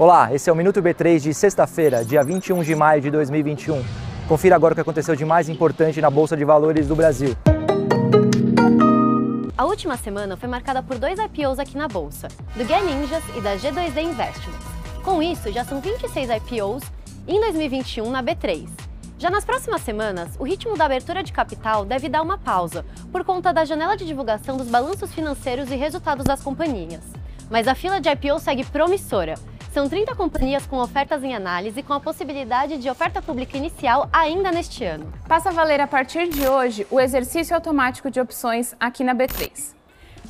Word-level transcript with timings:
Olá, 0.00 0.34
esse 0.34 0.48
é 0.48 0.52
o 0.54 0.56
Minuto 0.56 0.80
B3 0.80 1.20
de 1.20 1.34
sexta-feira, 1.34 2.02
dia 2.02 2.24
21 2.24 2.62
de 2.62 2.74
maio 2.74 3.02
de 3.02 3.10
2021. 3.10 3.84
Confira 4.26 4.56
agora 4.56 4.72
o 4.72 4.74
que 4.74 4.80
aconteceu 4.80 5.14
de 5.14 5.26
mais 5.26 5.46
importante 5.46 6.00
na 6.00 6.08
Bolsa 6.08 6.34
de 6.34 6.42
Valores 6.42 6.88
do 6.88 6.96
Brasil. 6.96 7.36
A 9.58 9.64
última 9.66 9.98
semana 9.98 10.38
foi 10.38 10.48
marcada 10.48 10.82
por 10.82 10.96
dois 10.96 11.18
IPOs 11.18 11.58
aqui 11.58 11.76
na 11.76 11.86
Bolsa, 11.86 12.28
do 12.56 12.64
Ninjas 12.64 13.22
e 13.36 13.42
da 13.42 13.56
G2D 13.56 14.02
Investments. 14.02 14.64
Com 15.04 15.22
isso, 15.22 15.52
já 15.52 15.66
são 15.66 15.82
26 15.82 16.30
IPOs 16.30 16.82
em 17.28 17.38
2021 17.38 18.10
na 18.10 18.22
B3. 18.22 18.70
Já 19.18 19.28
nas 19.28 19.44
próximas 19.44 19.82
semanas, 19.82 20.30
o 20.38 20.44
ritmo 20.44 20.78
da 20.78 20.86
abertura 20.86 21.22
de 21.22 21.30
capital 21.30 21.84
deve 21.84 22.08
dar 22.08 22.22
uma 22.22 22.38
pausa, 22.38 22.86
por 23.12 23.22
conta 23.22 23.52
da 23.52 23.66
janela 23.66 23.98
de 23.98 24.06
divulgação 24.06 24.56
dos 24.56 24.68
balanços 24.68 25.12
financeiros 25.12 25.70
e 25.70 25.76
resultados 25.76 26.24
das 26.24 26.40
companhias. 26.40 27.04
Mas 27.50 27.68
a 27.68 27.74
fila 27.74 28.00
de 28.00 28.08
IPO 28.08 28.38
segue 28.38 28.64
promissora. 28.64 29.34
São 29.72 29.88
30 29.88 30.16
companhias 30.16 30.66
com 30.66 30.78
ofertas 30.78 31.22
em 31.22 31.32
análise, 31.32 31.80
com 31.80 31.92
a 31.92 32.00
possibilidade 32.00 32.76
de 32.76 32.90
oferta 32.90 33.22
pública 33.22 33.56
inicial 33.56 34.08
ainda 34.12 34.50
neste 34.50 34.84
ano. 34.84 35.12
Passa 35.28 35.50
a 35.50 35.52
valer 35.52 35.80
a 35.80 35.86
partir 35.86 36.28
de 36.28 36.48
hoje 36.48 36.84
o 36.90 36.98
exercício 36.98 37.54
automático 37.54 38.10
de 38.10 38.20
opções 38.20 38.74
aqui 38.80 39.04
na 39.04 39.14
B3. 39.14 39.72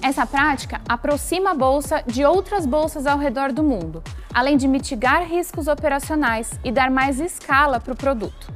Essa 0.02 0.26
prática 0.26 0.82
aproxima 0.86 1.52
a 1.52 1.54
bolsa 1.54 2.02
de 2.06 2.22
outras 2.22 2.66
bolsas 2.66 3.06
ao 3.06 3.16
redor 3.16 3.50
do 3.50 3.62
mundo, 3.62 4.02
além 4.34 4.58
de 4.58 4.68
mitigar 4.68 5.26
riscos 5.26 5.68
operacionais 5.68 6.58
e 6.62 6.70
dar 6.70 6.90
mais 6.90 7.18
escala 7.18 7.80
para 7.80 7.94
o 7.94 7.96
produto. 7.96 8.52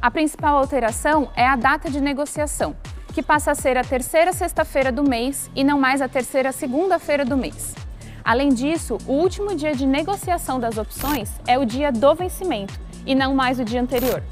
A 0.00 0.10
principal 0.10 0.56
alteração 0.56 1.30
é 1.36 1.46
a 1.46 1.56
data 1.56 1.90
de 1.90 2.00
negociação, 2.00 2.74
que 3.12 3.22
passa 3.22 3.50
a 3.50 3.54
ser 3.54 3.76
a 3.76 3.84
terceira 3.84 4.32
sexta-feira 4.32 4.90
do 4.90 5.02
mês 5.02 5.50
e 5.54 5.62
não 5.62 5.78
mais 5.78 6.00
a 6.00 6.08
terceira 6.08 6.52
segunda-feira 6.52 7.22
do 7.22 7.36
mês. 7.36 7.74
Além 8.24 8.50
disso, 8.50 8.98
o 9.06 9.12
último 9.12 9.54
dia 9.54 9.74
de 9.74 9.84
negociação 9.84 10.60
das 10.60 10.78
opções 10.78 11.30
é 11.46 11.58
o 11.58 11.64
dia 11.64 11.90
do 11.90 12.14
vencimento 12.14 12.78
e 13.04 13.14
não 13.14 13.34
mais 13.34 13.58
o 13.58 13.64
dia 13.64 13.80
anterior. 13.80 14.22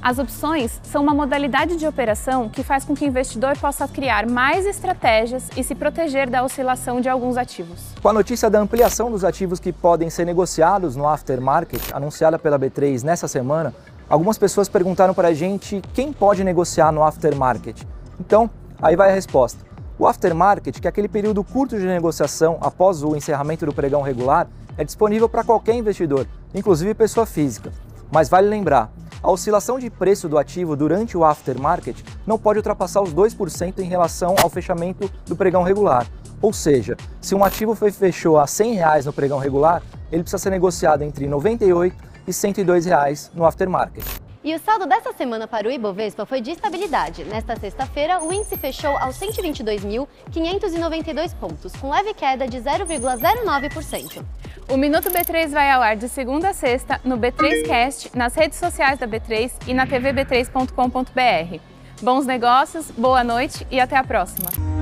As 0.00 0.20
opções 0.20 0.80
são 0.84 1.02
uma 1.02 1.12
modalidade 1.12 1.76
de 1.76 1.84
operação 1.84 2.48
que 2.48 2.62
faz 2.62 2.84
com 2.84 2.94
que 2.94 3.04
o 3.04 3.08
investidor 3.08 3.58
possa 3.58 3.88
criar 3.88 4.28
mais 4.28 4.64
estratégias 4.64 5.48
e 5.56 5.64
se 5.64 5.74
proteger 5.74 6.30
da 6.30 6.44
oscilação 6.44 7.00
de 7.00 7.08
alguns 7.08 7.36
ativos. 7.36 7.80
Com 8.00 8.08
a 8.08 8.12
notícia 8.12 8.48
da 8.48 8.60
ampliação 8.60 9.10
dos 9.10 9.24
ativos 9.24 9.58
que 9.58 9.72
podem 9.72 10.08
ser 10.08 10.24
negociados 10.24 10.94
no 10.94 11.08
aftermarket, 11.08 11.82
anunciada 11.92 12.38
pela 12.38 12.56
B3 12.56 13.02
nessa 13.02 13.26
semana, 13.26 13.74
algumas 14.08 14.38
pessoas 14.38 14.68
perguntaram 14.68 15.12
para 15.12 15.28
a 15.28 15.34
gente 15.34 15.82
quem 15.92 16.12
pode 16.12 16.44
negociar 16.44 16.92
no 16.92 17.02
aftermarket. 17.02 17.82
Então, 18.20 18.48
aí 18.80 18.94
vai 18.94 19.10
a 19.10 19.14
resposta. 19.14 19.67
O 19.98 20.06
aftermarket, 20.06 20.78
que 20.78 20.86
é 20.86 20.90
aquele 20.90 21.08
período 21.08 21.42
curto 21.42 21.76
de 21.76 21.84
negociação 21.84 22.56
após 22.60 23.02
o 23.02 23.16
encerramento 23.16 23.66
do 23.66 23.72
pregão 23.72 24.00
regular, 24.00 24.46
é 24.76 24.84
disponível 24.84 25.28
para 25.28 25.42
qualquer 25.42 25.74
investidor, 25.74 26.24
inclusive 26.54 26.94
pessoa 26.94 27.26
física. 27.26 27.72
Mas 28.08 28.28
vale 28.28 28.46
lembrar, 28.48 28.92
a 29.20 29.28
oscilação 29.28 29.76
de 29.76 29.90
preço 29.90 30.28
do 30.28 30.38
ativo 30.38 30.76
durante 30.76 31.18
o 31.18 31.24
aftermarket 31.24 31.96
não 32.24 32.38
pode 32.38 32.60
ultrapassar 32.60 33.02
os 33.02 33.12
2% 33.12 33.80
em 33.80 33.88
relação 33.88 34.36
ao 34.40 34.48
fechamento 34.48 35.10
do 35.26 35.34
pregão 35.34 35.64
regular. 35.64 36.06
Ou 36.40 36.52
seja, 36.52 36.96
se 37.20 37.34
um 37.34 37.42
ativo 37.42 37.74
fechou 37.74 38.38
a 38.38 38.46
100 38.46 38.74
reais 38.74 39.04
no 39.04 39.12
pregão 39.12 39.40
regular, 39.40 39.82
ele 40.12 40.22
precisa 40.22 40.40
ser 40.40 40.50
negociado 40.50 41.02
entre 41.02 41.24
R$ 41.24 41.30
98 41.32 41.96
e 42.24 42.32
102 42.32 42.86
reais 42.86 43.32
no 43.34 43.44
aftermarket. 43.44 44.27
E 44.42 44.54
o 44.54 44.58
saldo 44.58 44.86
dessa 44.86 45.12
semana 45.12 45.46
para 45.48 45.66
o 45.66 45.70
Ibovespa 45.70 46.24
foi 46.24 46.40
de 46.40 46.52
estabilidade. 46.52 47.24
Nesta 47.24 47.56
sexta-feira, 47.56 48.22
o 48.22 48.32
índice 48.32 48.56
fechou 48.56 48.96
aos 48.96 49.18
122.592 49.18 51.34
pontos, 51.34 51.72
com 51.72 51.90
leve 51.90 52.14
queda 52.14 52.46
de 52.46 52.58
0,09%. 52.58 54.24
O 54.68 54.76
Minuto 54.76 55.10
B3 55.10 55.50
vai 55.50 55.68
ao 55.70 55.82
ar 55.82 55.96
de 55.96 56.08
segunda 56.08 56.50
a 56.50 56.52
sexta 56.52 57.00
no 57.04 57.18
B3Cast, 57.18 58.14
nas 58.14 58.34
redes 58.34 58.58
sociais 58.58 58.98
da 58.98 59.08
B3 59.08 59.50
e 59.66 59.74
na 59.74 59.86
tvb3.com.br. 59.86 61.60
Bons 62.00 62.26
negócios, 62.26 62.92
boa 62.92 63.24
noite 63.24 63.66
e 63.70 63.80
até 63.80 63.96
a 63.96 64.04
próxima! 64.04 64.77